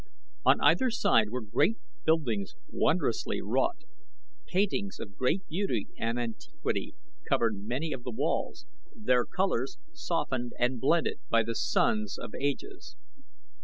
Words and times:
On 0.43 0.59
either 0.61 0.89
side 0.89 1.29
were 1.29 1.41
great 1.43 1.77
buildings 2.05 2.55
wondrously 2.69 3.39
wrought. 3.39 3.83
Paintings 4.47 4.99
of 4.99 5.15
great 5.15 5.47
beauty 5.47 5.89
and 5.95 6.17
antiquity 6.19 6.95
covered 7.29 7.53
many 7.67 7.93
of 7.93 8.01
the 8.01 8.09
walls, 8.09 8.65
their 8.95 9.25
colors 9.25 9.77
softened 9.93 10.53
and 10.57 10.81
blended 10.81 11.19
by 11.29 11.43
the 11.43 11.53
suns 11.53 12.17
of 12.17 12.33
ages. 12.33 12.95